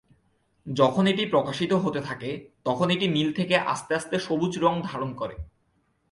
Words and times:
যখন 0.67 1.03
এটি 1.07 1.23
প্রকাশিত 1.25 1.71
হতে 1.75 1.99
থাকে 2.01 2.29
তখন 2.63 2.87
এটি 2.89 3.05
নীল 3.07 3.29
থেকে 3.33 3.55
আস্তে 3.65 3.91
আস্তে 3.95 4.15
সবুজ 4.19 4.53
রঙ 4.57 4.75
ধারণ 4.83 5.09
করে। 5.13 5.35